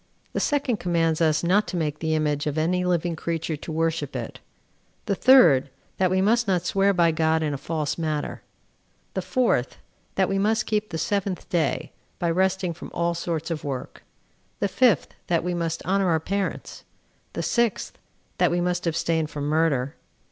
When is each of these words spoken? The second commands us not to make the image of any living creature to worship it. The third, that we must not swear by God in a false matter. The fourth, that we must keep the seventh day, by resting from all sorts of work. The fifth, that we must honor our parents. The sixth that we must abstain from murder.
The 0.33 0.39
second 0.39 0.77
commands 0.77 1.21
us 1.21 1.43
not 1.43 1.67
to 1.67 1.77
make 1.77 1.99
the 1.99 2.15
image 2.15 2.47
of 2.47 2.57
any 2.57 2.83
living 2.85 3.15
creature 3.15 3.55
to 3.57 3.71
worship 3.71 4.15
it. 4.15 4.39
The 5.05 5.13
third, 5.13 5.69
that 5.99 6.09
we 6.09 6.21
must 6.21 6.47
not 6.47 6.65
swear 6.65 6.91
by 6.91 7.11
God 7.11 7.43
in 7.43 7.53
a 7.53 7.57
false 7.59 7.99
matter. 7.99 8.41
The 9.13 9.21
fourth, 9.21 9.77
that 10.15 10.27
we 10.27 10.39
must 10.39 10.65
keep 10.65 10.89
the 10.89 10.97
seventh 10.97 11.47
day, 11.49 11.91
by 12.17 12.31
resting 12.31 12.73
from 12.73 12.89
all 12.95 13.13
sorts 13.13 13.51
of 13.51 13.63
work. 13.63 14.01
The 14.57 14.67
fifth, 14.67 15.13
that 15.27 15.43
we 15.43 15.53
must 15.53 15.85
honor 15.85 16.09
our 16.09 16.19
parents. 16.19 16.83
The 17.33 17.43
sixth 17.43 17.99
that 18.39 18.49
we 18.49 18.59
must 18.59 18.87
abstain 18.87 19.27
from 19.27 19.43
murder. 19.45 19.93